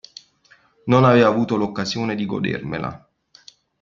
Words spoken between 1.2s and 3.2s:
avuto l'occasione di godermela.